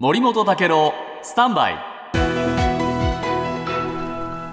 [0.00, 0.94] 森本武郎
[1.24, 1.76] スタンバイ。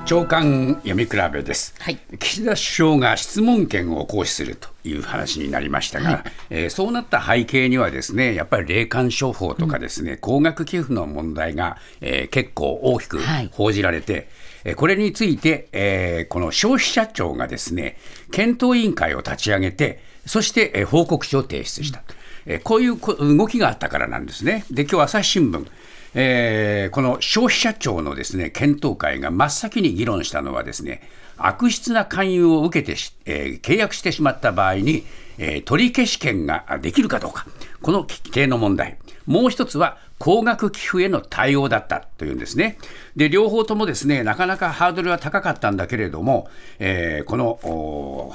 [0.08, 2.00] 長官読み比べです、はい。
[2.18, 13.50] 岸田首相が質問権を行使するという話になりましたが、えーそうなった背景にはですねやっぱり霊感商法とかですね、高額寄付の問題が、えー結構大きくはい。
[13.54, 14.28] 報じられて、
[14.64, 17.98] えーこれについて、えーこの消費者庁がですね
[18.32, 22.02] 検討委員会を立ち上げてそして、えー報告書を提出した、
[22.46, 22.98] えーこういう
[23.38, 24.66] 動きがあったからなんですね。
[24.72, 25.66] で今日朝日新聞
[26.14, 31.02] えーこの消費者庁のですね検討会が真っ先に議論したのはですね
[31.38, 35.06] 悪質な勧誘を受けて、えー契約してしまった場合に、
[35.38, 37.46] えー取り消し権ができるかどうか
[37.82, 42.78] この規定の問題もう一つは高額寄付への対応だったというんですね。
[43.18, 46.48] で両方ともですねなかなかハードルは高かったんだけれども、
[46.80, 48.34] えこの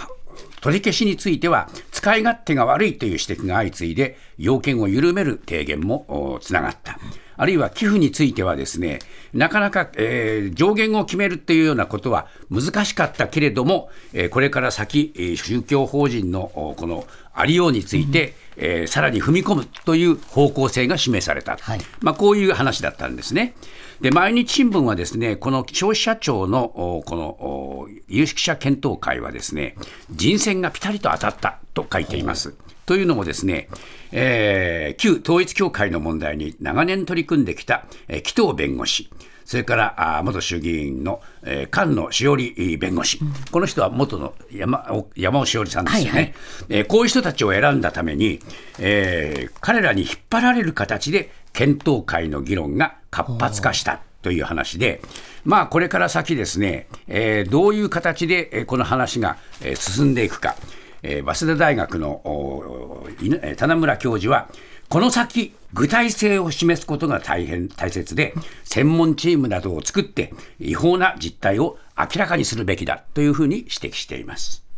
[0.61, 6.99] 取り消しについては使い勝手が悪いという指摘が相次いで要件を緩める提言もおつながった。
[7.37, 8.99] あるいは寄付についてはですね
[9.33, 23.55] なかなか、えー上限を決めるっていうようなことは難しかったけれども、えーこれから先、えー宗教法人のおこのありようについて、えーさらに踏み込むという方向性が示された、はいまあ、こういう話だったんですね。
[24.01, 26.65] で毎日新聞はですねこの消費者庁の
[26.99, 29.77] おこのお有識者検討会はですね
[30.11, 32.55] 人選がピタリと当たったと書いています。
[32.87, 33.69] というのもですね、
[34.13, 39.09] えー旧統一教会の問題に長年取り組んできた、えー紀藤弁護士
[39.45, 43.21] それからあー元衆議院の、えー菅野志織弁護士、
[43.53, 46.35] この人は元の山尾山尾志織さんですよね、はいはい。
[46.69, 48.41] えーこういう人たちを選んだために、
[48.79, 55.01] えー彼らに引っ張られる形で検討会の議論が活発化したという話で、
[55.45, 60.57] まあ、これから先ですね、えーどういう形でえーこの話がえー進んでいくか、
[61.03, 64.49] えー早稲田大学のお犬えー棚村教授は、
[64.89, 68.35] この先、具体性を示すことが大変大切で、
[68.65, 74.70] 専門チームなどを作って、違法な実態を明らかにするべきだというふうに指摘しています。